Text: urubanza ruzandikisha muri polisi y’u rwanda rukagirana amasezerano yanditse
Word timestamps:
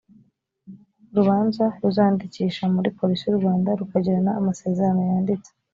urubanza 1.11 1.65
ruzandikisha 1.81 2.63
muri 2.75 2.89
polisi 2.97 3.23
y’u 3.25 3.39
rwanda 3.39 3.69
rukagirana 3.79 4.31
amasezerano 4.39 5.01
yanditse 5.09 5.51